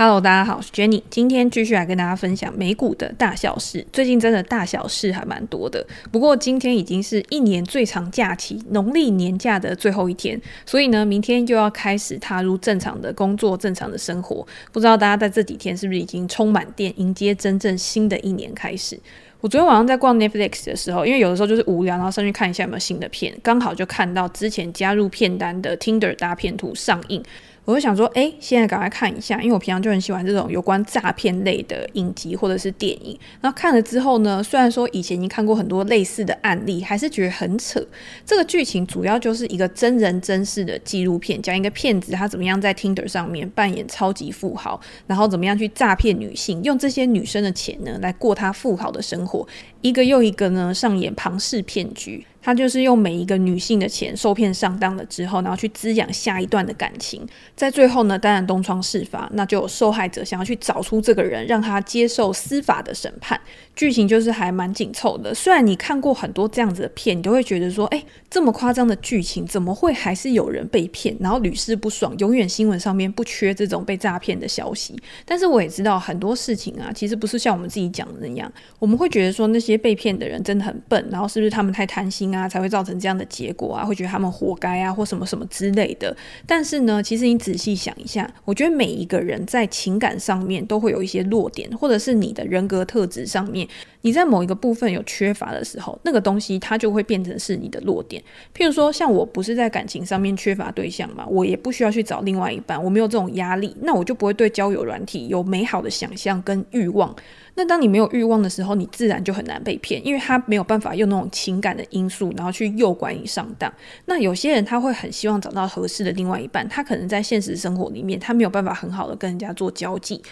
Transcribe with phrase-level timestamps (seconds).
[0.00, 1.02] Hello，大家好，我是 Jenny。
[1.10, 3.84] 今天继续来跟大家分享美股的大小事。
[3.92, 5.84] 最近真的大小事还蛮多的。
[6.12, 14.46] 不过今天已经是一年最长假期——农历年假的最后一天，所以呢，明天又要开始踏入正常的工作、正常的生活。
[14.70, 18.96] 不知道大家在这几天是不是已经充满电，迎接真正新的一年开始？
[19.40, 27.20] 我昨天晚上在逛 Netflix 的时候，因为有的时候就是无聊，然后上去看一下有没有新的片，刚好就看到之前加入片单的 Tinder 大片图上映。
[27.68, 33.14] 我就想说，哎，现在赶快看一下，因为我平常就很喜欢这种有关诈骗类的影集或者是电影。
[33.42, 37.86] 然后看了之后呢，虽然说以前已经看过很多类似的案例，还是觉得很扯。
[38.24, 49.46] 这个剧情主要就是一个真人真事的纪录片，讲一个骗子他怎么样在 Tinder 上面扮演超级富豪，然后怎么样去诈骗女性，用这些女生的钱呢来过他富豪的生活，
[49.82, 52.24] 一个又一个呢上演庞氏骗局。
[52.40, 63.40] 他就是用每一个女性的钱受骗上当了之后，然后去滋养下一段的感情，在最后呢，当然东窗事发，那就有受害者想要去找出这个人，让他接受司法的审判。
[63.74, 75.00] 剧情就是还蛮紧凑的，虽然你看过很多这样子的片，你都会觉得说，哎，这么夸张的剧情，怎么会还是有人被骗，然后屡试不爽，永远新闻上面不缺这种被诈骗的消息。
[75.24, 82.48] 但是我也知道很多事情啊，其实不是像我们自己讲的那样，我们会觉得说那些被骗的人真的很笨，然后是不是他们太贪心啊？
[82.48, 86.16] 才会造成这样的结果啊，会觉得他们活该啊，或什么什么之类的。
[86.46, 93.68] 但是呢，其实你仔细想一下，我觉得每一个人在情感上面都会有一些弱点，或者是你的人格特质上面，
[94.02, 98.22] 你在某一个部分有缺乏的时候，那个东西它就会变成是你的弱点。
[98.56, 107.14] 譬如说，像我不是在感情上面缺乏对象嘛，我也不需要去找另外一半，我没有这种压力，那我就不会对交友软体有美好的想象跟欲望。
[107.58, 113.72] 那当你没有欲望的时候，你自然就很难被骗，因为他没有办法用那种情感的因素，然后去诱拐你上当。
[114.04, 120.22] 那有些人他会很希望找到合适的另外一半，他可能在现实生活里面他没有办法很好的跟人家做交际。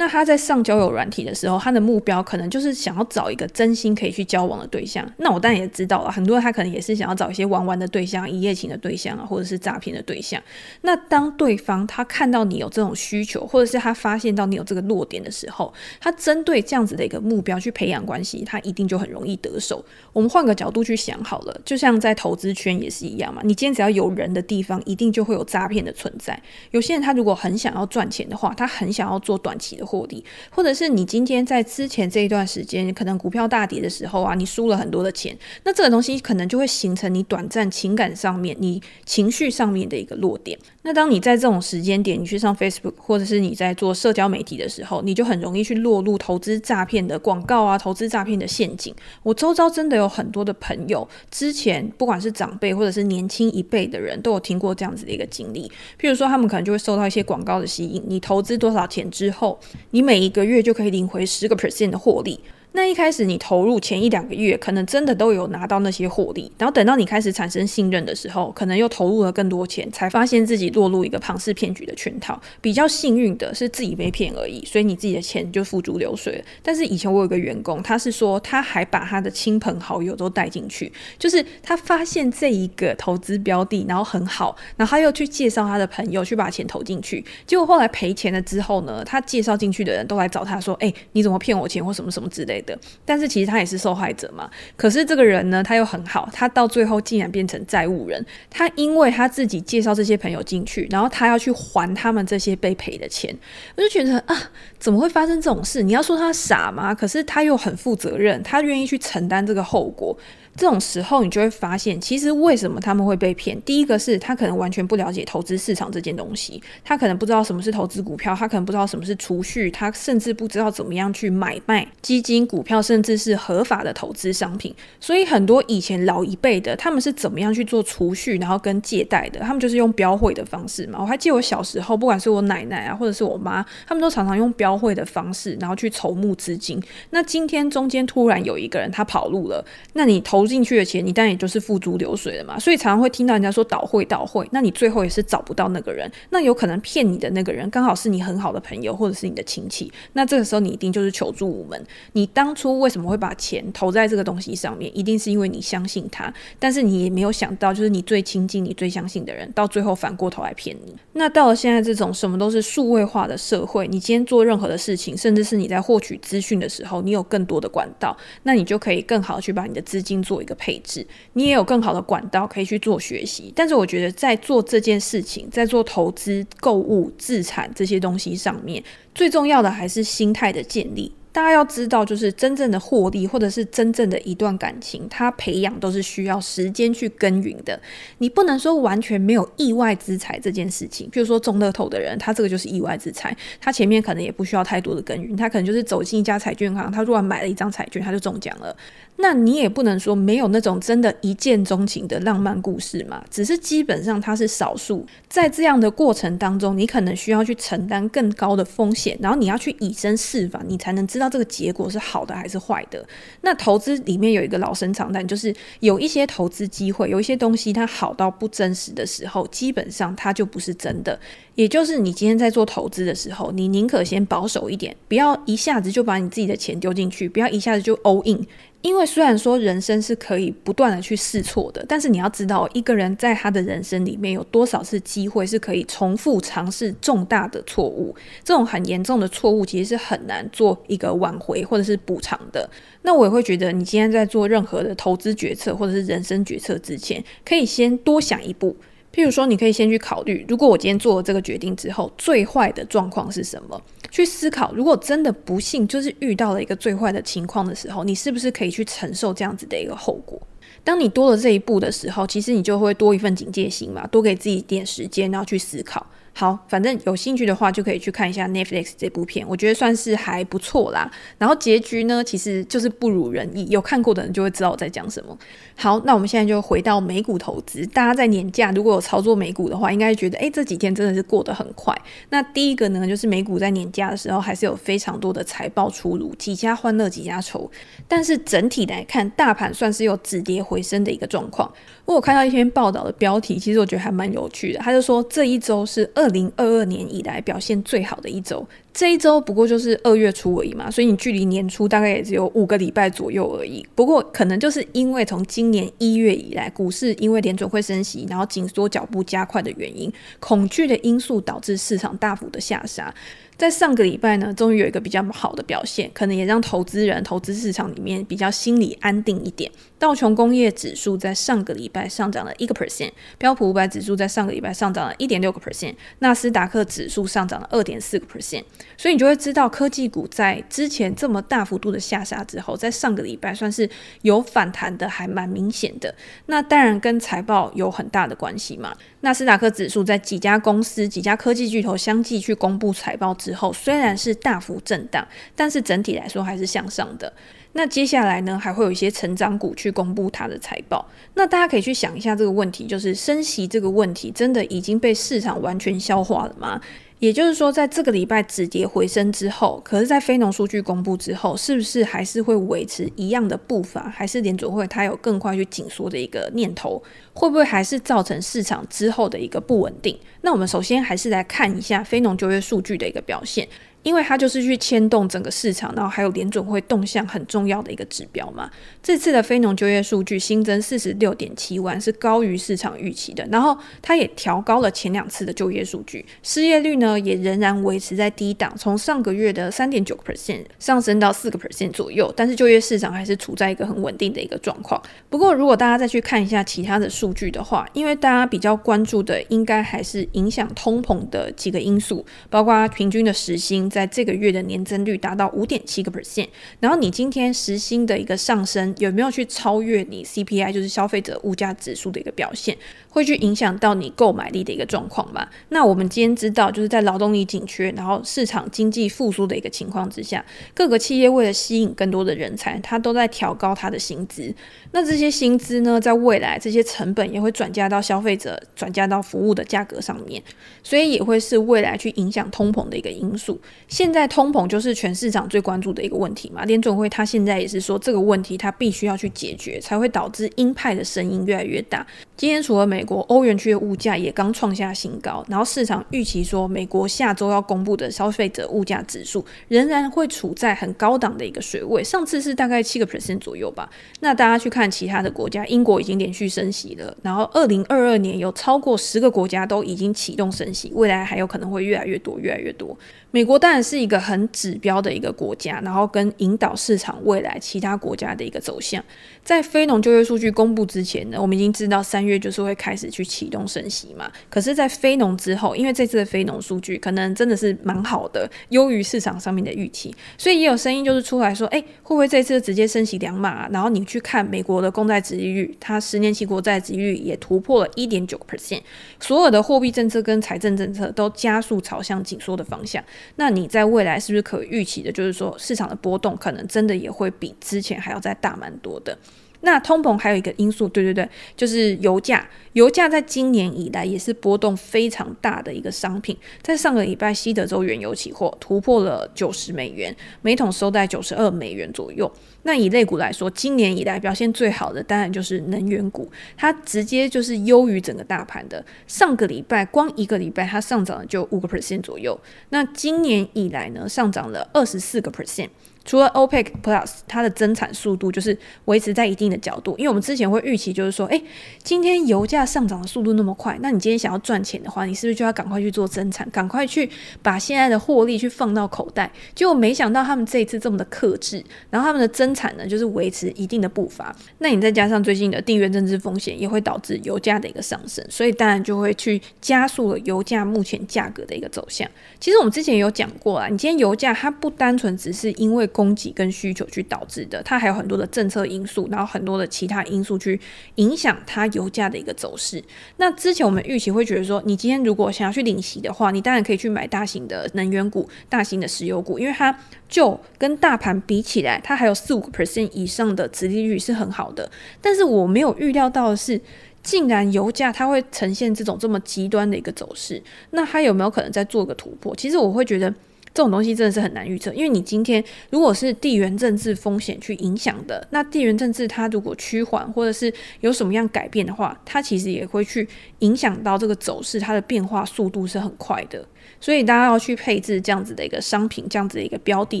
[0.00, 5.06] 那他在上交友软体的时候，他的目标可能就是想要找一个真心可以去交往的对象。
[5.18, 10.42] 那我当然也知道了，很多人他可能也是想要找一些玩玩的对象、一夜情的对象啊，或者是诈骗的对象。
[10.80, 19.84] 那当对方他看到你有这种需求，或者是他发现到你有这个弱点的时候，他针对这样子的一个目标去培养关系，他一定就很容易得手。
[20.14, 26.42] 我们换个角度去想好了，就像在投资圈也是一样嘛，你今天只要有人的地方，一定就会有诈骗的存在。
[26.70, 40.56] 有些人他如果很想要赚钱的话，他很想要做短期的获利，或者是你今天在之前这一段时间，可能股票大跌的时候啊，你输了很多的钱，那这个东西可能就会形成你短暂情感上面、你情绪上面的一个弱点。
[40.82, 48.94] 那当你在这种时间点，你去上 Facebook，或者是你在做社交媒体的时候，你就很容易去落入投资诈骗的广告啊、投资诈骗的陷阱。
[49.22, 55.70] 我周遭真的有很多的朋友，之前不管是长辈或者是年轻一辈的人，都有听过这样子的一个经历。
[56.00, 59.58] 譬如说，他们可能就会受到一些广告的吸引，你投资多少钱之后，
[59.90, 62.40] 你每一个月就可以领回十个 percent 的获利。
[62.72, 72.40] 那一开始你投入前一两个月，可能真的都有拿到那些获利，然后等到你开始产生信任的时候，可能又投入了更多钱，才发现自己落入一个庞氏骗局的圈套。
[72.60, 76.44] 比较幸运的是自己被骗而已，所以你自己的钱就付诸流水了。
[76.62, 94.50] 但是以前我有个员工，他是说他还把他的亲朋好友都带进去，就是他发现这一个投资标的，然后很好，然后他又去介绍他的朋友去把钱投进去，结果后来赔钱了之后呢，他介绍进去的人都来找他说：“哎，你怎么骗我钱或什么什么之类的。”，但是其实他也是受害者嘛。
[94.76, 98.24] 可是这个人呢，他又很好，他到最后竟然变成债务人。
[98.48, 103.34] 他因为他自己介绍这些朋友进去，然后他要去还他们这些被赔的钱，
[103.76, 104.36] 我就觉得啊，
[104.78, 105.82] 怎么会发生这种事？
[105.82, 106.94] 你要说他傻吗？
[106.94, 110.16] 可是他又很负责任，他愿意去承担这个后果。
[110.60, 113.58] 这种时候，你就会发现，其实为什么他们会被骗？
[113.62, 124.74] 第一个是他可能完全不了解投资市场这件东西，他可能不知道什么是投资股票，他可能不知道什么是储蓄，他甚至不知道怎么样去买卖基金、股票，甚至是合法的投资商品。
[125.00, 129.40] 所以很多以前老一辈的，他们是怎么样去做储蓄，然后跟借贷的？
[129.40, 130.98] 他们就是用标会的方式嘛。
[131.00, 136.78] 我还记得我小时候，不管是我奶奶啊，或者是我妈，他们都常常用标会的方式，然后去筹募资金。
[137.08, 139.64] 那今天中间突然有一个人他跑路了，
[139.94, 140.49] 那你投。
[140.50, 142.58] 进去的钱，你当然也就是付诸流水了嘛。
[142.58, 146.10] 所以常常会听到人家说倒汇倒汇，那你最后也是找不到那个人。
[146.30, 149.90] 那有可能骗你的那个人刚好是你很好的朋友，或者是你的亲戚。
[150.12, 151.82] 那这个时候你一定就是求助无门。
[152.12, 160.94] 你当初为什么会把钱投在这个东西上面，一定是因为你相信他，但是你也没有想到，就是你最亲近、你最相信的人，到最后反过头来骗你。
[161.12, 173.52] 那到了现在这种什么都是数位化的社会，你今天做任何的事情，甚至是你在获取资讯的时候，你有更多的管道，那你就可以更好去把你的资金做一个配置，你也有更好的管道可以去做学习。
[173.56, 178.80] 但是我觉得在做这件事情，在做投资、购物、资产这些东西上面，
[179.12, 181.10] 最重要的还是心态的建立。
[181.32, 187.80] 大家要知道，就是真正的获利，或者是真正的一段感情，它培养都是需要时间去耕耘的。
[188.18, 191.08] 你不能说完全没有意外之财这件事情。
[191.12, 198.76] 比如说中乐透的人，他这个就是意外之财，他前面可能也不需要太多的耕耘，他可能就是走进一家彩券行，他突然买了一张彩券，他就中奖了。
[199.20, 205.06] 那你也不能说没有那种真的一见钟情的浪漫故事嘛，只是基本上它是少数。
[205.28, 213.06] 在这样的过程当中，你可能需要去承担更高的风险，然后你要去以身试法，你才能知道这个结果是好的还是坏的。
[213.42, 221.18] 那投资里面有一个老生常谈，就是有一些投资机会，有一些东西它好到不真实的时候，基本上它就不是真的。
[221.54, 228.46] 也就是你今天在做投资的时候，你宁可先保守一点，不要一下子就把你自己的钱丢进去，不要一下子就 all in。
[228.82, 242.68] 因为虽然说人生是可以不断的去试错的，但是你要知道，一个人在他的人生里面有多少次机会是可以重复尝试重大的错误，这种很严重的错误其实是很难做一个挽回或者是补偿的。
[243.02, 248.74] 那我也会觉得，你今天在做任何的投资决策或者是人生决策之前，可以先多想一步。
[249.12, 253.80] 譬如说，你可以先去考虑，如果我今天做了这个决定之后，最坏的状况是什么？
[254.10, 260.40] 去思考，如果真的不幸就是遇到了一个最坏的情况的时候，你是不是可以去承受这样子的一个后果？
[260.82, 266.06] 当你多了这一步的时候，其实你就会多一份警戒心嘛，多给自己一点时间，然后去思考。
[266.32, 271.10] 好，反正有兴趣的话就可以去看一下 Netflix 这部片，我觉得算是还不错啦。
[271.36, 275.36] 然后结局呢，其实就是不如人意，有看过的人就会知道我在讲什么。
[275.76, 281.94] 好，那我们现在就回到美股投资，大家在年假如果有操作美股的话，应该觉得诶，这几天真的是过得很快。
[282.30, 287.70] 那第一个呢，就是美股在年假的时候还是有非常多的财报出炉，几家欢乐几家愁。
[288.08, 291.70] 但是整体来看，大盘算是有止跌回升的一个状况。
[292.04, 303.86] 我有看到一篇报道的标题，其实我觉得还蛮有趣的，他就说这一周是二零二二年以来表现最好的一周，这一周不过就是二月初而已嘛，所以你距离年初大概也只有五个礼拜左右而已。
[303.94, 313.14] 不过可能就是因为从今年一月以来，股市因为联准会升息，然后紧缩脚步加快的原因，恐惧的因素导致市场大幅的下杀。
[313.56, 319.70] 在上个礼拜呢，终于有一个比较好的表现，可能也让投资人、投资市场里面比较心理安定一点。
[319.98, 328.64] 道琼工业指数在上个礼拜上涨了一个 percent，标普五百指数在上个礼拜上涨了一点六个 percent，纳斯达克指数上涨了二点四个 percent。
[328.96, 333.88] 所以你就会知道，科技股在之前这么大幅度的下杀之后，在上个礼拜算是
[334.22, 336.14] 有反弹的，还蛮明显的。
[336.46, 338.94] 那当然跟财报有很大的关系嘛。
[339.22, 347.32] 纳斯达克指数在几家公司、几家科技巨头相继去公布财报之后，虽然是大幅震荡，但是整体来说还是向上的。
[347.72, 351.06] 那接下来呢，还会有一些成长股去公布它的财报。
[351.34, 356.80] 那大家可以去想一下这个问题，就是升息这个问题真的已经被市场完全消化了吗？
[357.20, 364.08] 也就是说，在这个礼拜止跌回升之后，可是，在非农数据公布之后，是不是还是会维持一样的步伐？
[364.08, 367.02] 还是联总会它有更快去紧缩的一个念头？
[367.34, 370.18] 会不会还是造成市场之后的一个不稳定？
[370.42, 373.68] 那我们首先还是来看一下非农就业数据的一个表现。
[374.02, 378.70] 因为它就是去牵动整个市场，然后还有联准会动向很重要的一个指标嘛。
[379.02, 383.46] 这次的非农就业数据新增四十六点七万，是高于市场预期的。
[383.52, 392.32] 然后它也调高了前两次的就业数据，失业率呢也仍然维持在低档，从上个月的三点九 percent 上升到四个 percent 左右。
[392.34, 394.98] 但是就业市场还是处在一个很稳定的一个状况。
[395.28, 403.90] 不过如果大家再去看一下其他的数据的话，因为大家比较关注的应该还是影响通膨的几个因素，包括平均的时薪。
[403.90, 412.76] 在这个月的年增率达到五点七个 percent，然后你今天时薪的一个上升有没有去超越你 CPI，就是消费者物价指数的一个表现，
[413.08, 415.48] 会去影响到你购买力的一个状况吗？
[415.70, 420.44] 那我们今天知道，就是在劳动力紧缺，然后市场经济复苏的一个情况之下，
[420.74, 424.54] 各个企业为了吸引更多的人才，它都在调高它的薪资。
[424.92, 430.42] 那这些薪资呢，在未来这些成本也会转嫁到消费者，转嫁到服务的价格上面，
[430.82, 433.60] 所以也会是未来去影响通膨的一个因素。
[433.86, 442.04] 现在通膨就是全市场最关注的一个问题嘛，联准会他现在也是说这个问题他必须要去解决，才会导致鹰派的声音越来越大。
[442.36, 453.88] 今天除了美国，欧元区的物价也刚创下新高，然后市场预期说美国下周要公布的消费者物价指数仍然会处在很高档的一个水位，上次是大概七个 percent 左右吧。
[454.20, 462.96] 那大家去看看其他的国家，英国已经连续升息了，然后二零二二年有超过十个国家都已经启动升息，未来还有可能会越来越多，越来越多。
[463.32, 469.02] 美国当然是一个很指标的一个国家，然后跟引导市场未来其他国家的一个走向。
[469.44, 474.30] 在非农就业数据公布之前呢，我们已经知道三月就是会开始去启动升息嘛。
[474.48, 483.68] 可是，在非农之后，因为这次的非农数据可能真的是蛮好的，优于市场上面的预期，所以也有声音就是出来说，哎，会不会这次直接升息两码？
[483.70, 488.82] 然后你去看美国的公债殖利率，它十年期国债殖利率也突破了一点九个 percent，
[489.20, 493.02] 所有的货币政策跟财政政策都加速朝向紧缩的方向。
[493.36, 495.10] 那你在未来是不是可预期的？
[495.12, 499.16] 就是说市场的波动可能真的也会比之前还要再大蛮多的。
[499.62, 502.48] 那通膨还有一个因素，对对对，就是油价。
[502.74, 506.36] 油价在今年以来也是波动非常大的一个商品。
[506.62, 512.30] 在上个礼拜，西德州原油期货突破了九十美元，每桶收在九十二美元左右。
[512.62, 518.84] 那以类股来说，今年以来表现最好的当然就是能源股，它直接就是优于整个大盘的。
[519.08, 522.38] 上个礼拜光一个礼拜它上涨了就五个 percent 左右。
[522.68, 525.70] 那今年以来呢，上涨了二十四个 percent。
[526.04, 531.42] 除了 OPEC Plus，它的增产速度就是维持在一定的角度，因为我们之前会预期就是说，诶，
[531.82, 537.08] 今天油价上涨的速度那么快，那你今天想要赚钱的话，你是不是就要赶快去做增产，赶快去
[537.42, 539.30] 把现在的获利去放到口袋？
[539.54, 544.34] 结果没想到他们这一次这么的克制，然后他们的增产呢，就是维持一定的步伐。
[544.58, 552.08] 那你再加上最近的地缘政治风险，也会导致油价的一个上升，所以当然就会去加速了油价目前价格的一个走向。
[552.40, 560.58] 其实我们之前有讲过啊，你今天油价它不单纯只是因为供给跟需求去导致的，它还有很多的政策因素，然后很多的其他因素去
[560.96, 562.82] 影响它油价的一个走势。
[563.16, 569.78] 那之前我们预期会觉得说，你今天如果想要去领息的话，你当然可以去买大型的能源股、大型的石油股，因为它
[570.08, 574.70] 就跟大盘比起来，它还有四五个 percent 以上的殖利率是很好的。
[575.00, 576.60] 但是我没有预料到的是，
[577.02, 582.34] 竟然油价它会呈现这种这么极端的一个走势，那它有没有可能再做个突破？
[582.36, 583.14] 其实我会觉得。
[583.52, 593.06] 这种东西真的是很难预测，因为你今天如果是地缘政治风险去影响的，那地缘政治它如果趋缓或者是有什么样改变的话，它其实也会去
[593.40, 596.46] 影响到这个走势，它的变化速度是很快的。
[596.80, 600.00] 所以大家要去配置这样子的一个商品，这样子的一个标的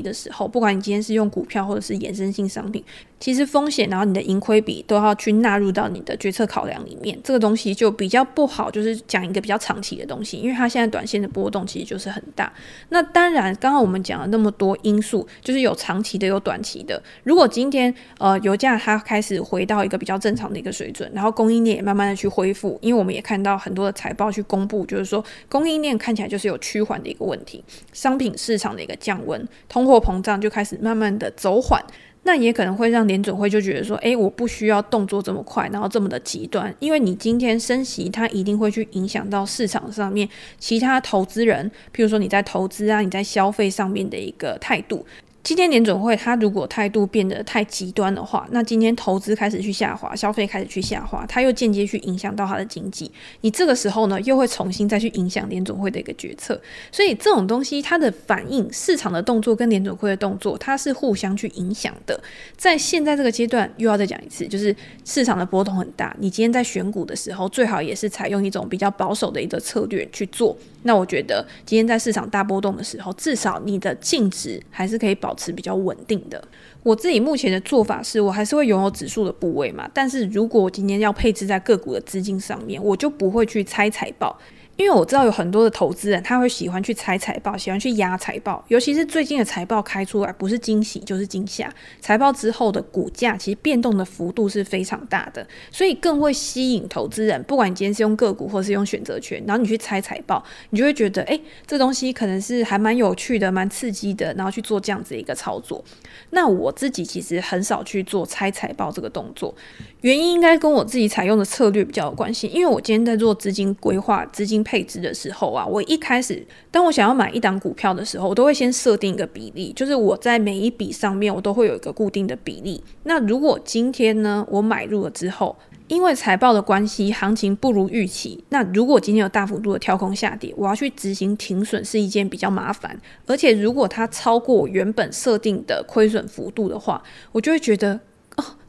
[0.00, 2.82] 的时候，不管你今天是用股票或者是衍生性商品，
[3.20, 7.16] 其实风险，然后你的盈亏比都要去纳入到你的决策考量里面。
[7.22, 12.50] 这个东西就比较不好，就是讲一个比较长期的东西，因为它现在短线的波动其实就是很大。
[12.88, 17.00] 那当然，刚刚我们讲了那么多因素，就是有长期的，有短期的。
[17.22, 27.62] 如果今天呃油价它开始回到一个比较正常的一个水准，然后供应链也慢慢的去恢复，因为我们也看到很多的财报去公布，就是说供应链看起来就是有趋缓的一个问题，
[27.92, 31.84] 商品市场的一个降温，通货膨胀就开始慢慢的走缓，
[32.22, 45.04] 那也可能会让联准会就觉得说，诶，我不需要动作这么快，然后这么的极端，因为你今天升息，它一定会去影响到市场上面其他投资人，譬如说你在投资啊，你在消费上面的一个态度。
[45.42, 53.10] 今天联准会，它如果态度变得太极端的话，那今天投资开始去下滑，消费开始去下滑，它又间接去影响到它的经济。
[53.40, 56.60] 你这个时候呢，又会重新再去影响联准会的一个决策。
[56.92, 62.20] 所以这种东西，它的反应、市场的动作跟联准会的动作，它是互相去影响的。
[62.56, 64.74] 在现在这个阶段，又要再讲一次，就是
[65.06, 66.14] 市场的波动很大。
[66.20, 70.54] 你今天在选股的时候，最好也是采用一种比较保守的一个策略去做。
[70.82, 76.42] 那我觉得，今天在市场大波动的时候，至少你的净值还是可以保保持比较稳定的。
[76.82, 84.36] 我自己目前的做法是，我还是会拥有指数的部位嘛，但是如果我今天要配置在个股的资金上面，我就不会去猜财报。
[84.80, 91.70] 因为我知道有很多的投资人，他会喜欢去猜财报，喜欢去压财报，尤其是最近的财报开出来，不是惊喜就是惊吓。
[92.00, 97.42] 财报之后的股价其实变动的幅度是非常大的，所以更会吸引投资人。
[97.42, 105.84] 不管你今天是用个股或是用选择权，然后你去猜财报，你就会觉得，哎，这东西可能是还蛮有趣的，蛮刺激的，然后去做这样子一个操作。
[106.30, 109.54] 那我自己其实很少去做猜财报这个动作。
[110.00, 122.80] 原因应该跟我自己采用的策略比较有关系，因为我今天在做资金规划、资金配置的时候啊，我一开始当我想要买一档股票的时候，我都会先设定一个比例，就是我在每一笔上面我都会有一个固定的比例。
[123.02, 125.56] 那如果今天呢，我买入了之后，
[125.88, 128.44] 因为财报的关系，行情不如预期。
[128.50, 132.96] 那如果今天有大幅度的跳空下跌，我要去执行停损是一件比较麻烦。
[133.26, 137.98] 而且如果它超过原本设定的亏损幅度的话，我就会觉得。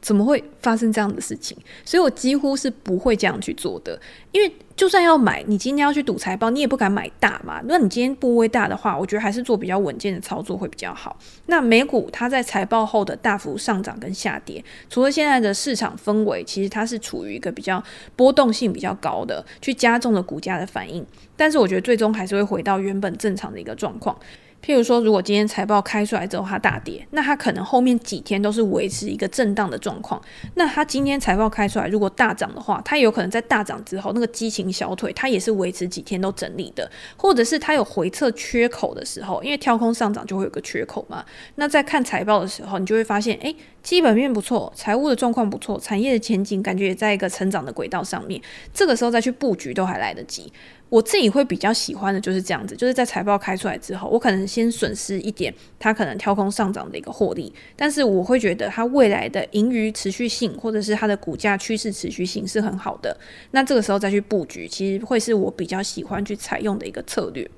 [0.02, 1.56] 怎么会发生这样的事情？
[1.86, 4.00] 所以我几乎是不会这样去做的，
[4.32, 7.62] 因为就算要买，你今天要去赌财报，你也不敢买大嘛。
[7.66, 11.16] 那你今天部位大的话，我觉得还是做比较稳健的操作会比较好。
[11.46, 17.84] 那美股它在财报后的大幅上涨跟下跌，除了现在的市场氛围，其实它是处于一个比较
[18.16, 21.06] 波动性比较高的，去加重了股价的反应。
[21.38, 24.18] 但是我觉得最终还是会回到原本正常的一个状况。
[24.64, 30.22] 譬如说，如果今天财报开出来之后它大跌，那它可能后面几天都是维持一个震荡的状况。
[30.56, 41.26] 那它今天财报开出来，如果大涨的话，它有可能在大涨之后那个激情小腿，它也是维持几天都整理的，或者是它有回撤缺口的时候，因为跳空上涨就会有个缺口嘛。
[41.56, 48.40] 那在看财报的时候，你就会发现，诶，基本面不错，财务的状况不错，产业的前景感觉也在一个成长的轨道上面。
[48.72, 50.54] 这个时候再去布局都还来得及。
[50.92, 63.18] 我自己会比较喜欢的就是这样子，就是在财报开出来之后，我可能先损失一点它可能跳空上涨的一个获利，但是我会觉得它未来的盈余持续性或者是它的股价趋势持续性是很好的，
[63.52, 67.50] 那这个时候再去布局，其实会是我比较喜欢去采用的一个策略。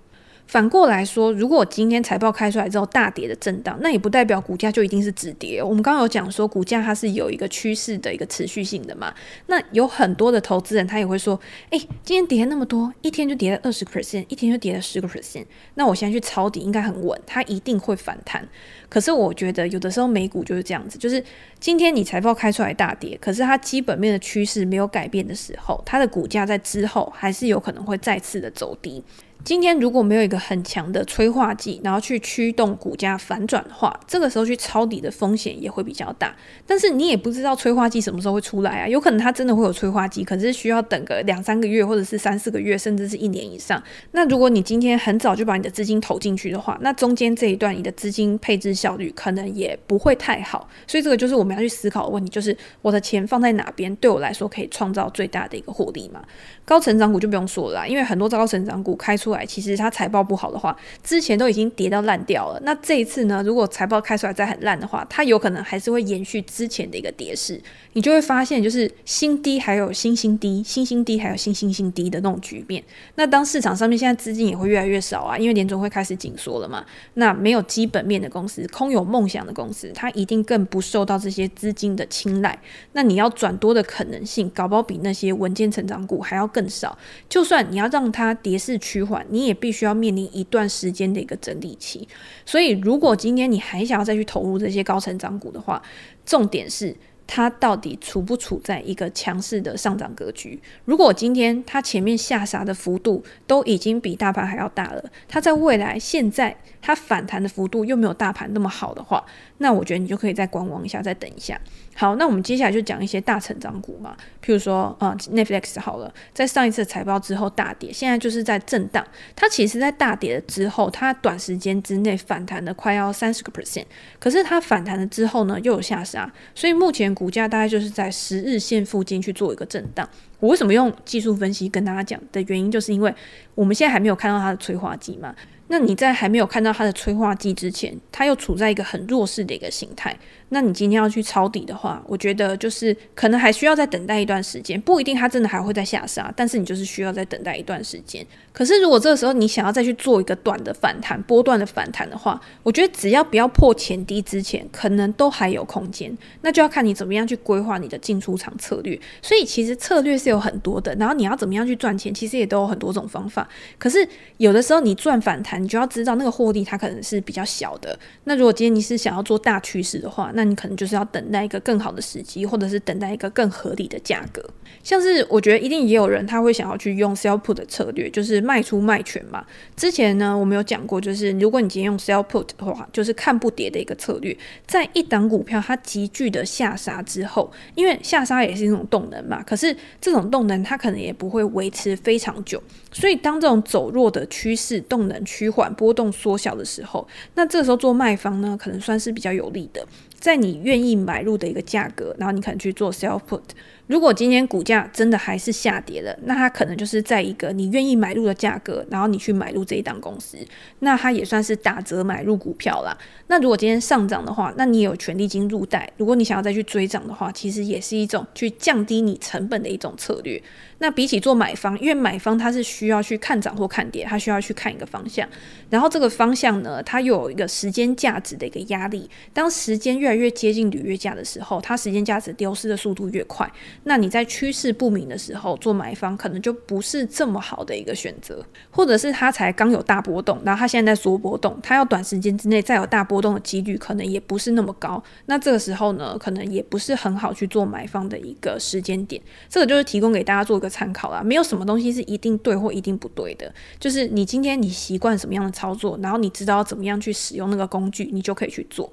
[0.45, 5.63] 反过来说，如果今天财报开出来之后大跌的震荡，那也不代表股价就一定是止跌。
[5.63, 9.11] 我们刚刚有讲说，股价它是有一个趋势的一个持续性的嘛。
[9.47, 11.39] 那有很多的投资人他也会说，
[11.71, 18.47] 诶，今天跌那么多，一天就跌了二十 percent，一天就跌了十个 percent，那我现在去抄底应该很稳，它一定会反弹。
[18.89, 21.23] 可是我觉得有的时候美股就是这样子，就是
[21.59, 29.03] 今天你财报开出来大跌，可是它基本面的趋势没有改变的时候，它的股价在之后还是有可能会再次的走低。
[29.43, 36.33] 今天如果没有一个很强的催化剂，然后去驱动股价反转的话，这个时候去抄底的风险也会比较大。
[36.65, 43.83] 但是你也不知道催化剂什么时候会出来啊，有可能它真的会有催化剂，可是需要等个两三个月，或者是三四个月，甚至是一年以上。
[44.11, 50.69] 那如果你今天很早就把你的资金投进去的话，那中间这一段你的资金配置效率可能也不会太好。
[50.87, 56.21] 所以这个就是我们要去思考的问题，就是我的钱放在哪边，对我来说可以创造最大的一个获利嘛？
[56.65, 62.59] 高成长股就不用说了啦，因为很多高成长股开出来，其实它财报不好的话，之前都已经跌到烂掉了。
[62.63, 67.59] 那这一次呢，如果财报开出来再很烂的话，它有可能还是会延续之前的一个跌势。
[67.95, 72.83] 你就会发现，就是新低还有新新低，新新低还有新新新低的那种局面。
[73.15, 76.83] 那当市场上面现在资金也会越来越少啊，因为联总会开始紧缩了嘛。
[77.15, 82.57] 那没有基本面的公司，空有梦想的公司，它一定更不受到这些资金的青睐。
[82.93, 86.97] 那你要转多的可能性，搞不好比那些稳健成长股还要更少。
[87.27, 92.07] 就算你要让它跌势趋缓，你也必须要面临一段时间的一个整理期。
[92.45, 95.81] 所以，如果今天你还想要再去投入这些高成长股的话，
[96.25, 100.61] 重点是它到底处不处在一个强势的上涨格局。
[100.85, 109.25] 如果今天它前面下杀的幅度都已经比大盘还要大了，它在未来现在它反弹的幅度又没有大盘那么好的话，
[109.57, 111.59] 那我觉得你就可以再观望一下，再等一下。
[111.95, 119.05] 好，那我们接下来就讲一些大成长股嘛，譬如说，呃，Netflix 好了，在上一次财报之后大跌，现在就是在震荡。
[119.35, 123.85] 它其实，在大跌了之后，它短时间之内反弹了快要三十个 percent，
[124.19, 130.07] 可是它反弹了之后呢，又有下杀，所以目前股价大概就是在十日线附近去做一个震荡。
[130.39, 133.13] 我为什么用技术分析跟大家讲的原因，就是因为
[133.55, 135.33] 我们现在还没有看到它的催化剂嘛。
[135.67, 140.15] 那你在还没有看到它的催化剂之前，它又处在一个很弱势的一个形态。
[140.49, 148.23] 那你今天要去抄底的话，我觉得就是可能还需要再等待一段时间，不一定它真的还会再下杀，但是你就是需要再等待一段时间。
[148.51, 156.15] 可是如果这个时候你想要再去做一个短的反弹、波段的反弹的话，我觉得只要不要破前低之前，可能都还有空间。
[156.41, 158.99] 那就要看你怎么样去规划你的进出场策略。
[159.23, 163.47] 所以其实策略是有很多的，然后你要怎么样去赚钱，其实也都有很多种方法。
[163.79, 167.97] 可是有的时候你赚反弹，你就要知道那个获利它可能是比较小的。
[168.23, 174.43] 那如果今天你是想要做大趋势的话，那你可能就是要等待一个更好的时机，或者是等待一个更合理的价格。
[174.81, 179.45] 像是我觉得一定也有人他会想要去用 sell put 的策略，就是卖出卖权嘛。
[179.75, 184.35] 之前呢，我们有讲过，就是如果你今天用 sell put 的话，就是看不跌的一个策略。
[184.65, 192.61] 在一档股票它急剧的下杀之后，因为下杀也是一种动能嘛，可是这种动能它可能也不会维持非常久。
[192.91, 199.85] 所以当这种走弱的趋势动能趋缓、波动缩小的时候，那这时候做卖方呢，可能算是比较有利的。
[200.19, 203.41] 在你愿意买入的一个价格，然后你可能去做 sell put，
[203.87, 210.37] 如果今天股价真的还是下跌了，那它可能就是在一个你愿意买入的价格，然后你去买入这一档公司，
[210.79, 212.97] 那它也算是打折买入股票啦。
[213.27, 215.91] 那如果今天上涨的话，那你也有权利金入袋。
[215.97, 220.41] 如果你想要再去追涨的话，其实也是一种去降低你成本的一种策略。
[220.83, 225.25] 那比起做买方，因为买方它是需要去看涨或看跌，它需要去看一个方向，
[225.69, 229.09] 然后这个方向呢，它又有一个时间价值的一个压力。
[229.31, 233.49] 当时间越来越接近履约价的时候，它时间价值丢失的速度越快，
[233.85, 238.45] 那你在趋势不明的时候做买方，可能就不是这么好的一个选择。
[238.69, 245.01] 或者是它才刚有大波动，然后它现在在缩波动，它要短时间之内再有大波动的几率可能也不是那么高。
[245.27, 249.21] 那这个时候呢，可能也不是很好去做买方的一个时间点。
[249.47, 258.91] 这个就是提供给大家做一个参考啦，没有什么东西是一定对或一定不对的，就是你今天你习惯什么样的操作，然后你知道怎么样去使用那个工具，你就可以去做。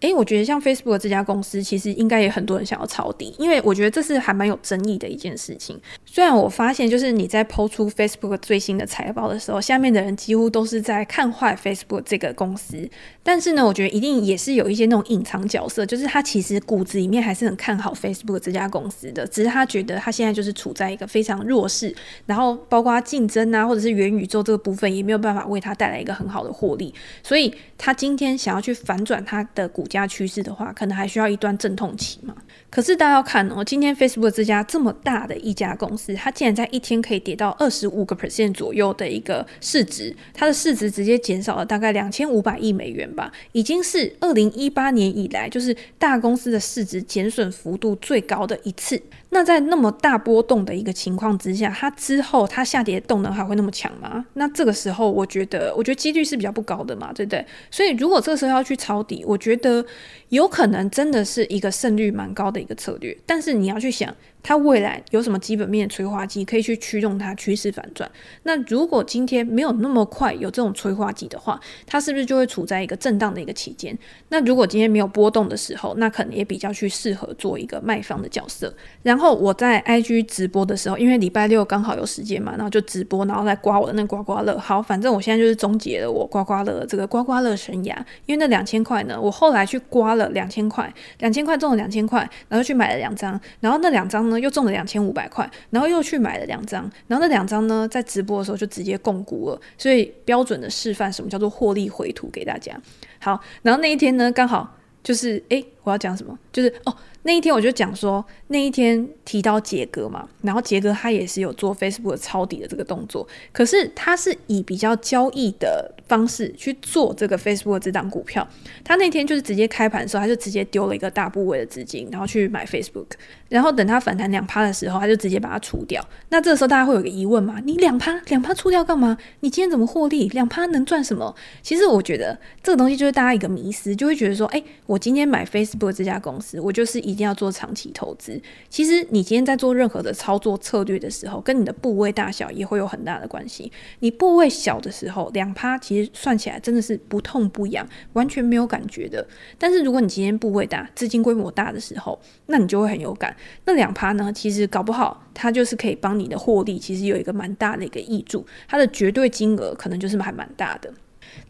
[0.00, 5.76] 诶，我觉得像 Facebook 这家公司，其实应该也很多人想要抄底，因为我觉得这是还蛮有争议的一件事情。
[6.06, 12.88] 虽然我发现，就是你在抛出 Facebook 最新的财报的时候，下面的人几乎都是在看坏 Facebook 这个公司，
[13.24, 21.92] 但是呢，我觉得一定也是有一些那种隐藏角色，就是他其实骨子里面还是很看好 Facebook 这家公司的，只是他觉得他现在就是处在一个非常弱势，
[22.26, 29.87] 然后包括竞争啊，或者是元宇宙这个部分也没有办法为他带来一个很好的获利，所以他今天想要去反转他的股。
[29.88, 32.34] 加趋势的话，可能还需要一段阵痛期嘛。
[32.70, 49.00] 可是大家要看哦，今天 Facebook 这家这么大的一家公司，它竟然在一天可以跌到二十五个 percent 左右的一个市值，它的市值直接减少了大概两千五百亿美元吧，已经是二零一八年以来就是大公司的市值减损幅度最高的一次。
[49.30, 54.24] 那在那么大波动的一个情况之下，它之后它下跌动能还会那么强吗？
[54.34, 57.44] 那这个时候，我觉得，我觉得几率是比较不高的嘛，对不对？
[57.70, 59.84] 所以如果这个时候要去抄底，我觉得
[60.30, 64.14] 有可能真的是一个胜率蛮高的一个策略，但是你要去想。
[64.42, 68.10] 它未来有什么基本面的催化剂可以去驱动它趋势反转？
[68.44, 73.96] 那如果今天没有那么快有这种催化剂的话，它是不是就会处在一个震荡的一个期间？
[74.30, 78.72] 那如果今天没有波动的时候，那可能也比较去适合做一个卖方的角色。
[79.02, 84.56] 然后我在 IG 直播的时候，因为礼拜六刚好有时间嘛，然后就直播，然后再刮我的那刮刮乐。
[84.58, 87.96] 好，反正我现在就是终结了我刮刮乐这个刮刮乐生涯。
[88.26, 94.38] 因为那两千块呢，我后来去刮了两千块，两千块中了两千块，然后去买了两张，然后那两张呢。
[94.38, 102.78] 又中了两千五百块，然后又去买了两张，然后那两张呢，在直播的时候就直接共股了，所以标准的示范什么叫做获利回吐给大家。
[103.20, 106.38] 好，然后那一天呢，刚好就是，诶，我要讲什么？
[106.52, 106.94] 就是哦。
[107.28, 118.48] 那一天我就讲说，那一天提到杰哥嘛，然后杰哥他也是有做 Facebook 抄底的这个动作，可是他是以比较交易的方式去做这个 Facebook 这档股票。
[118.82, 123.08] 他那天就是直接开盘的时候，他就直接丢了一个大部位的资金，然后去买 Facebook，
[123.50, 126.02] 然后等他反弹两趴的时候，他就直接把它出掉。
[126.30, 127.60] 那这个时候大家会有个疑问嘛？
[127.62, 129.18] 你两趴两趴出掉干嘛？
[129.40, 130.30] 你今天怎么获利？
[130.30, 131.36] 两趴能赚什么？
[131.62, 137.17] 其实我觉得这个东西就是大家一个迷思，就会觉得说，哎，我今天买 Facebook 这家公司，我就是以。
[137.18, 138.40] 一定要做长期投资。
[138.68, 143.72] 其实你今天在做任何的操作策略的时候，跟你的部位大小也会有很大的关系。
[143.98, 149.26] 你部位小的时候，两趴其实算起来真的是不痛不痒，完全没有感觉的。
[149.58, 153.36] 但是如果你今天部位大、资金规模大的时候，那你就会很有感。
[153.64, 160.94] 那两趴呢，其实搞不好它就是可以帮你的获利，其实有一个蛮大的一个挹注，它的绝对金额可能就是还蛮大的。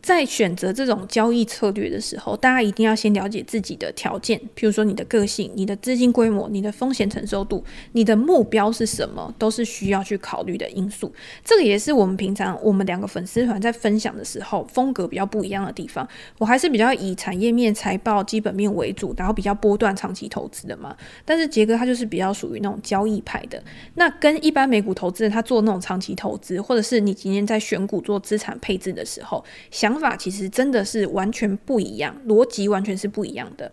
[0.01, 11.13] 在选择这种交易策略的时候，大家一定要先了解自己的条件，譬如说你的个性、你的资金规模、你的风险承受度、你的目标是什么，都是需要去考虑的因素。
[11.45, 16.09] 这个也是我们平常我们两个粉丝团在分享的时候风格比较不一样的地方。
[16.39, 20.97] 我还是比较以产业面、财报、基本面为主，然后比较波段长期投资的嘛。
[21.25, 23.63] 但是杰哥他就是比较属于那种交易派的。
[23.95, 29.45] 那跟一般美股投资人他做那种长期投资，或者是你今天在选股做资产配置的时候。
[29.79, 33.71] 想法其实真的是完全不一样，逻辑完全是不一样的。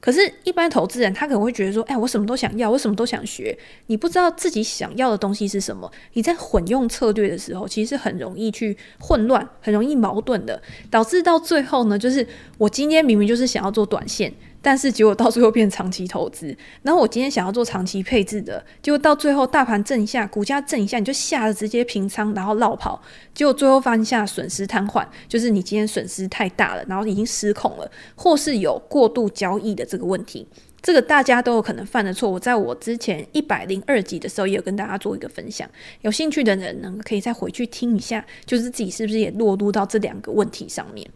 [0.00, 3.54] 可是，一般投资人他可能会觉得说：“哎，我什么都想要，我什么都想学。”
[3.88, 12.26] 你不知道自己想要的东西是什么，你在混用策略的时候，其实是很容易去混乱，很容易矛盾的，导致到最后呢，就是
[12.56, 14.32] 我今天明明就是想要做短线。
[14.64, 22.98] 但是结果到最后变长期投资，然后我今天想要做长期配置的，结果到最后大盘震一下，股价震一下，你就吓得直接平仓，然后落跑，
[23.34, 30.48] 结果最后放下损失瘫痪，就是你今天损失太大了，然后已经失控了，或是有过度交易的这个问题，
[30.80, 32.30] 这个大家都有可能犯的错。
[32.30, 35.68] 我在我之前一百零二集的时候也有跟大家做一个分享，
[36.00, 41.06] 有兴趣的人呢可以再回去听一下，就是自己是不是也落入到这两个问题上面。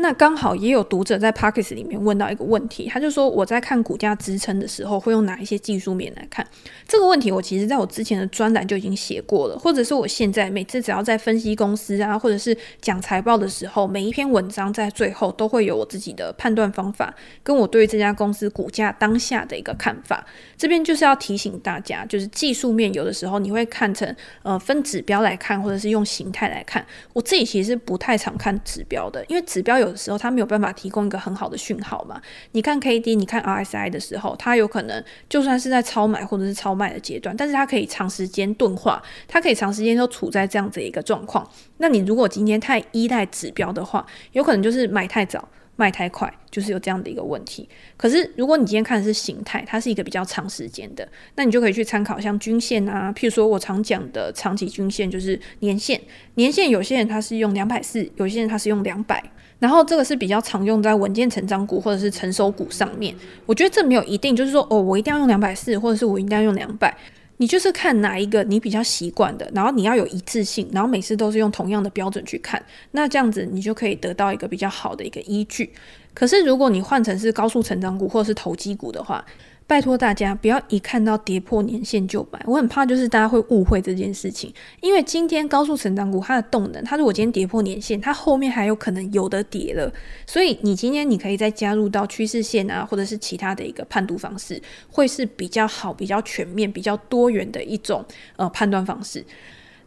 [0.00, 6.46] 那刚好也有读者在 Pockets 里面问到一个问题，他就说我在看股价支撑的时候会用哪一些技术面来看？
[6.86, 20.24] 这个问题我其实在我之前的专栏就已经写过了，或者是我现在每次只要在分析公司啊，或者是讲财报的时候，每一篇文章在最后都会有我自己的判断方法，跟我对这家公司股价当下的一个看法。
[20.56, 26.86] 这边就是要提醒大家，就是技术面有的时候你会看成呃分指标来看，或者是用形态来看。
[27.12, 29.87] 我自己其实不太常看指标的，因为指标有。
[29.90, 32.20] 的时候，它没有办法提供一个很好的讯号嘛。
[32.52, 41.48] 你看 K D，你看 R S I 的时候，它有可能就算是在超买或者是超卖的阶段，但是它可以长时间钝化，它可以长时间都处在这样子一个状况。
[41.78, 45.48] 那你如果今天太依赖指标的话，有可能就是买太早。
[45.80, 47.68] 卖太快，就是有这样的一个问题。
[47.96, 56.00] 可是如果你今天看的是形态，它是一个比较长时间的，那你就可以去参考像均线啊，譬如说我常讲的长期均线就是年线。
[56.34, 59.22] 年线有些人他是用两百四，有些人他是用两百，
[59.58, 63.14] 然后这个是比较常用在稳健成长股或者是成熟股上面。
[63.46, 66.96] 我觉得这没有一定，就是说哦，我一定要用两百四，或者是我一定要用两百。
[67.40, 75.72] 你就是看哪一个你比较习惯的，然后你要有一致性，然后每次都是用同样的标准去看，那这样子你就可以得到一个比较好的一个依据。
[76.14, 79.24] 可是如果你换成是高速成长股或者是投机股的话，
[79.68, 84.50] 拜托大家不要一看到跌破年线就买，我很怕就是大家会误会这件事情。
[84.80, 89.92] 因为今天高速成长股它的动能，它如果今天跌破年线，它后面还有可能有的跌了。
[90.26, 98.02] 所以你今天你可以再加入到趋势线啊，或者是其他的一个判读方式，会是比较好、比较全面、比较多元的一种
[98.36, 99.22] 呃判断方式。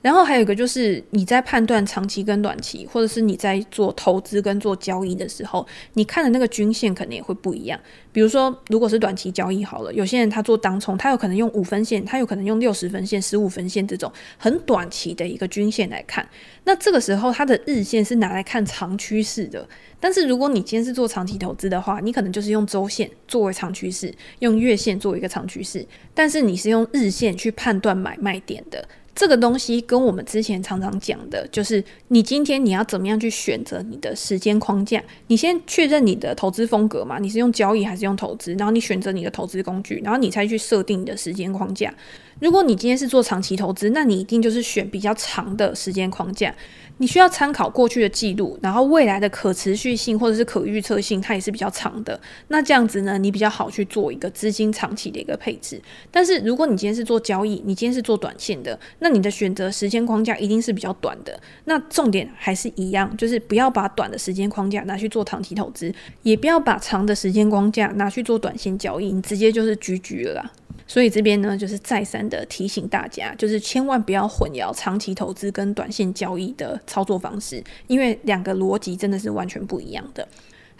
[0.01, 7.79] 然后还有一个就是你在判断长期跟短期，或者是你在做投资跟做交易的时候，你看的那个均线可能也会不一样。
[8.11, 16.27] 比如说，如果是短期交易好了，有些人他做当冲，他有可能用五分线，他有可能用六十分线、十五分线这种很短期的一个均线来看。
[16.63, 19.67] 那这个时候，它的日线是拿来看长趋势的。
[19.99, 28.83] 但是如果你今天是做长期投资的话，你可能就是用周线作为长趋势，用月线作为一个长趋势，但是你是用日线去判断买卖点的。
[29.13, 35.03] 这个东西跟我们之前常常讲的，就是你今天你要怎么样去选择你的时间框架？
[35.27, 38.53] 你先确认你的投资风格嘛，你是用交易还是用投资？
[38.53, 41.93] 然后你选择你的投资工具，然后你才去设定你的时间框架。
[42.39, 46.55] 如果你今天是做长期投资，那你一定就是选比较长的时间框架。
[47.01, 52.21] 你需要参考过去的记录，然后未来的可持续性或者是可预测性，它也是比较长的。
[52.49, 55.81] 那这样子呢，你比较好去做一个资金长期的一个配置。
[56.11, 61.41] 但是如果你今天是做交易，你今天是做短线的，那你的选择时间框架一定是比较短的。
[61.65, 70.51] 那重点还是一样，就是不要把短的时间框架拿去做长期投资，也不要把长的时间框架拿去做短线交易，你直接就是 GG 了啦。
[70.91, 80.27] 所以这边呢，就是再三的提醒大家，就是千万不要混淆长期投资跟短线交易的操作方式，因为两个逻辑真的是完全不一样的。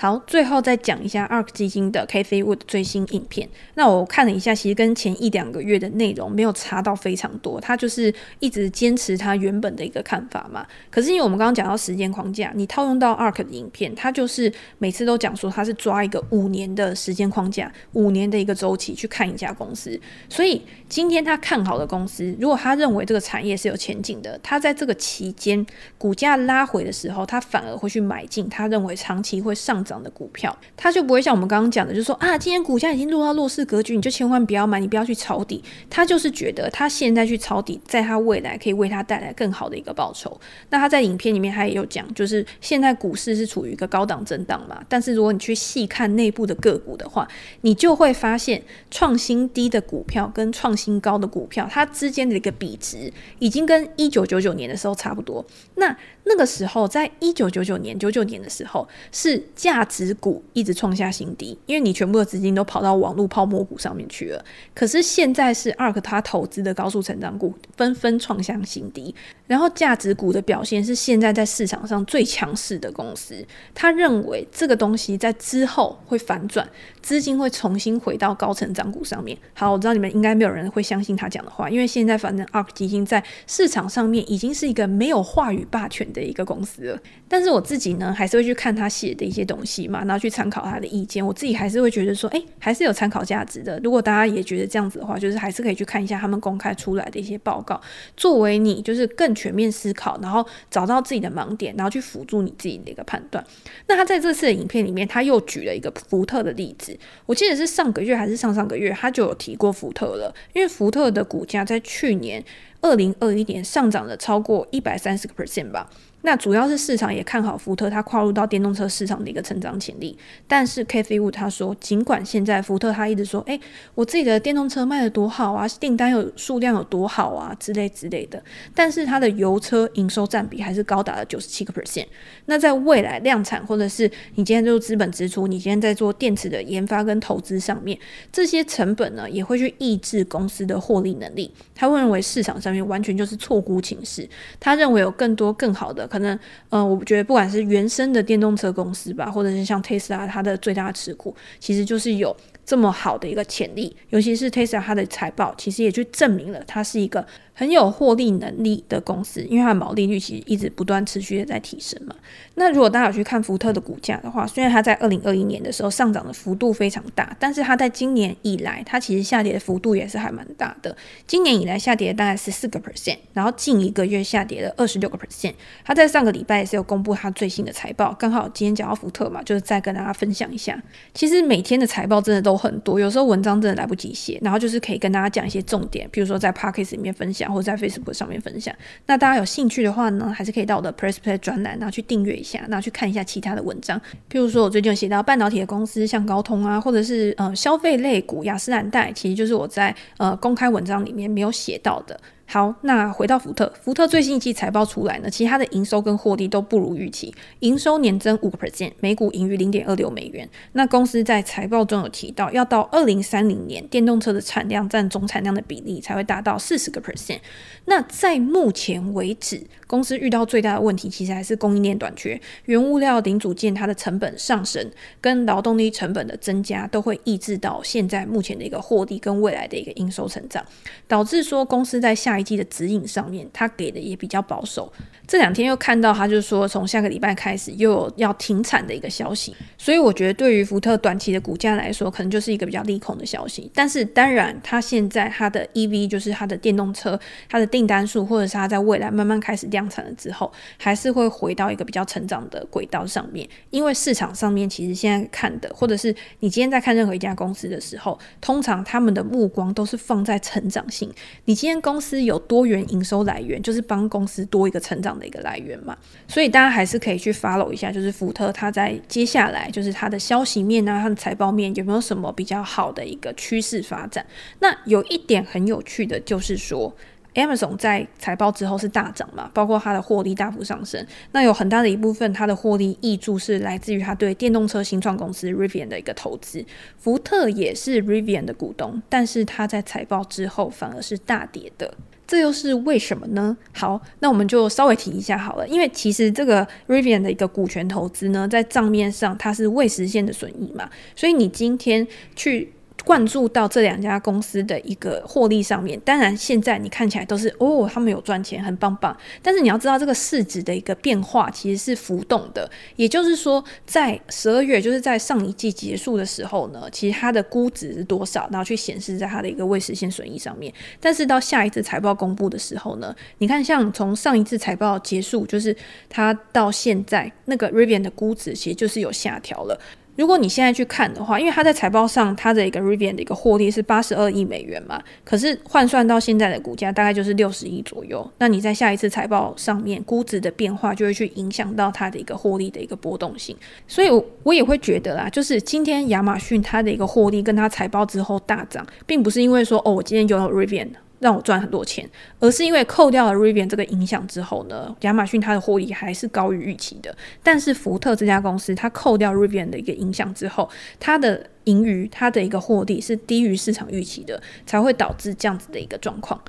[0.02, 3.48] 好，最后再讲一下 ARK 基金的 Cathie Wood 最新影片。
[3.76, 7.62] 那我看了一下，其实跟前一两个月的内容没有差到非常多。
[7.62, 10.66] 他就是一直坚持他原本的一个看法嘛。
[10.90, 20.02] 可是因为我们刚刚讲到时间框架，你套用到 ARK 的影片，他就是每次都讲说他是抓一个五年的时间框架，五年的一个周期去看一家公司。
[20.28, 20.60] 所以
[20.90, 25.64] 今天他看好的公司，如果他认为这个产业是有前景的，他在这个期间
[26.00, 35.62] 股价拉回的时候，他反而会去买进他认为长期会上涨涨的股票，他就不会像我们刚刚讲的，就是说啊，今天股价已经落到弱势格局，你就千万不要买，你不要去抄底。
[35.90, 40.40] 他就是觉得他现在去抄底，在他未来可以为他带来更好的一个报酬。
[40.70, 47.28] 那他在影片里面他也有讲，就是现在股市是处于一个高档震荡嘛，但是如果你去细看内部的个股的话，
[47.62, 55.46] 你就会发现创新低的股票跟创新高的股票，它之间的一个比值已经跟一九九九年的时候差不多。
[55.76, 64.46] 那那个时候，在一九九九年、九九年的时候，是价值股一直创下新低，因为你全部的资金都跑到网络泡沫股上面去了。
[64.74, 69.14] 可是现在是 ARK 他投资的高速成长股纷纷创下新低，
[69.52, 73.46] 然后价值股的表现是现在在市场上最强势的公司。
[73.76, 76.66] 他认为这个东西在之后会反转，
[77.02, 79.38] 资金会重新回到高成长股上面。
[79.54, 91.28] 好，我知道你们应该没有人会相信他讲的话，因为现在反正 ARK 基金在市场上面已经是一个没有话语霸权的一个公司了，但是我自己呢，还是会去看他写的一些东西嘛，然后去参考他的意见。
[91.28, 93.78] 我自己还是会觉得说，诶，还是有参考价值的。
[93.84, 97.82] 如果大家也觉得这样子的话，就是还是可以去看一下他们公开出来的一些报告，
[98.16, 103.44] 作为你就是更全面思考，然后找到自己的盲点，然后去辅助你自己的一个判断。
[103.88, 112.44] 那他在这次的影片里面，他又举了一个福特的例子，我记得是上个月还是上上个月，他就有提过福特了，因为福特的股价在去年。
[112.84, 115.88] 二零二一年上涨了超过一百三十个 percent 吧，
[116.24, 120.18] 那主要是市场也看好福特，它跨入到电动车市场的一个成长潜力。
[120.48, 123.60] 但是 K V 五他说，尽管现在福特他一直说，哎，
[123.96, 128.42] 我自己的电动车卖得多好啊，订单有数量有多好啊之类之类的，
[128.76, 132.06] 但是它的油车营收占比还是高达了九十七个 percent。
[132.46, 137.98] 那在未来量产或者是你今天做资本支出，你今天在做电池的研发跟投资上面，
[138.32, 141.52] 这些成本呢也会去抑制公司的获利能力。
[141.74, 144.30] 他会认为市场上面完全就是错估情势，
[144.60, 146.08] 他认为有更多更好的。
[146.12, 146.38] 可能，
[146.72, 157.26] 嗯，我觉得不管是原生的电动车公司吧，或者是像特斯拉，它的最大持股其实就是有这么好的一个潜力，尤其是 Tesla，它的财报，其实也去证明了它是一个。
[157.54, 162.16] 很有获利能力的公司，因为它的毛利率其实一直不断持续的在提升嘛。
[162.56, 170.96] 那如果大家有去看福特的股价的话，虽然它在二零二一年的时候上涨的幅度非常大，但是它在今年以来，它其实下跌的幅度也是还蛮大的。
[171.28, 175.54] 今年以来下跌大概十四个 percent，然后近一个月下跌了二十六个 percent。
[175.84, 180.82] 它在上个礼拜也是有公布它最新的财报，刚好今天讲到福特嘛，就是再跟大家分享一下。
[181.14, 187.42] 其实每天的财报真的都很多，有时候文章真的来不及写，然后就是可以跟大家讲一些重点，比如说在 Podcast 里面分享。
[187.52, 188.74] 或者在 Facebook 上面分享，
[189.08, 194.00] 那大家有兴趣的话呢，还是可以到我的 Press Play 专栏，然后去订阅一下，然后去看一下其他的文章。
[194.32, 202.18] 譬如说，我最近有写到半导体的公司，像高通啊，或者是呃消费类股雅诗兰黛，其实就是我在呃公开文章里面没有写到的。
[202.52, 210.46] 好，那回到福特，福特最新一季财报出来呢，其他的营收跟获利都不如预期，营收年增五个 percent，每股盈余零点二六美元。
[210.74, 217.40] 那公司在财报中有提到，要到二零三零年，电动车的产量占总产量的比例才会达到四十个 percent。
[217.86, 224.86] 那在目前为止，公司遇到最大的问题，其实还是供应链短缺，原物料零组件它的成本上升，
[225.22, 230.62] 跟劳动力成本的增加，都会抑制到现在目前的一个获利跟未来的一个营收成长，
[231.08, 234.92] 导致说公司在下的指引上面，他给的也比较保守。
[235.28, 243.72] 这两天又看到他就说，从下个礼拜开始又有要停产的一个消息，所以我觉得对于福特短期的股价来说，可能就是一个比较利空的消息。
[243.74, 253.48] 但是当然，他现在他的 EV 就是他的电动车，他的订单数，或者是他在未来慢慢开始量产了之后，还是会回到一个比较成长的轨道上面。
[253.70, 261.10] 因为市场上面其实现在看的，或者是你今天在看任何一家公司的时候，通常他们的目光都是放在成长性。
[261.46, 265.98] 你今天公司有多元营收来源，就是帮公司多一个成长的一个来源嘛。
[266.28, 274.26] 所以大家还是可以去 follow 一下，就是福特它在接下来就是它的消息面啊，它的财报面有没有什么比较好的一个趋势发展？
[274.60, 276.94] 那有一点很有趣的就是说。
[277.34, 281.02] Amazon 在财报之后是大涨嘛，包括它的获利大幅上升。
[281.32, 286.66] 那有很大的一部分，它的获利挹注是来自于它对电动车新创公司 Rivian 的一个投资。
[286.98, 291.94] 福特也是 Rivian 的股东，但是它在财报之后反而是大跌的，
[292.28, 293.56] 这又是为什么呢？
[293.74, 302.74] 好，那我们就稍微提一下好了，因为其实这个 Rivian 的一个股权投资呢，在账面上它是未实现的损益嘛，所以你今天去。
[303.04, 309.16] 灌注到这两家公司的一个获利上面，当然现在你看起来都是哦，他们有赚钱，很棒棒。
[309.42, 312.70] 但是你要知道，这个市值的一个变化其实是浮动的。
[312.96, 320.74] 也就是说，在十二月，就是在上一季结束的时候呢，其实它的估值是多少，然后去显示在它的一个未实现损益上面。
[321.00, 325.76] 但是到下一次财报公布的时候呢，你看，像从上一次财报结束，就是
[326.08, 329.80] 它到现在那个 Rivian 的估值，其实就是有下调了。
[330.18, 338.30] 如果你现在去看的话，因为它在财报上，它的一个 Rivian 的一个获利是八十二亿美元嘛，可是换算到现在的股价大概就是六十亿左右。
[338.38, 343.56] 那你在下一次财报上面估值的变化，就会去影响到它的一个获利的一个波动性。
[343.88, 350.90] 所以，我我也会觉得啦，就是今天亚马逊它的一个获利跟它财报之后大涨，并不是因为说哦，我今天拥有 Rivian。
[351.22, 357.16] 让我赚很多钱，而是因为扣掉了 Rivian 这个影响之后呢，亚马逊它的获利还是高于预期的。
[357.44, 360.68] 但是福特这家公司，它扣掉 Rivian 的一个影响之后，
[361.00, 366.42] 它的盈余、它的一个获利是低于市场预期的，才会导致这样子的一个状况。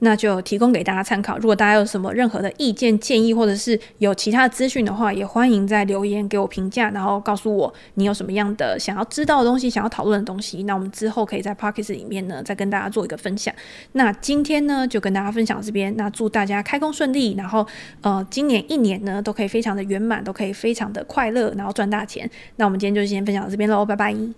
[0.00, 1.38] 那就提供给大家参考。
[1.38, 10.64] 如果大家有什么任何的意见建议，或者是有其他的资讯的话，也欢迎在留言给我评价，然后告诉我你有什么样的想要知道的东西，想要讨论的东西。
[10.64, 13.54] 那我们之后可以在 Pocket 里面呢，再跟大家做一个分享。
[13.92, 15.96] 那今天呢，就跟大家分享这边。
[15.96, 17.66] 那祝大家开工顺利，然后
[18.02, 22.28] 呃，今年一年呢，都可以非常的圆满，都可以非常的快乐，然后赚大钱。
[22.56, 24.36] 那我们今天就先分享到这边喽，拜拜。